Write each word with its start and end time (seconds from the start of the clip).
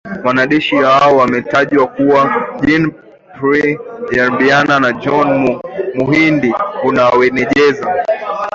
Wanajeshi 0.25 0.75
hao 0.75 1.17
wametajwa 1.17 1.87
kuwa 1.87 2.35
Jean 2.61 2.91
Pierre 3.39 3.79
Habyarimana 4.25 4.79
Na 4.79 4.93
John 4.93 5.59
Muhindi 5.95 6.53
Uwajeneza, 6.83 8.05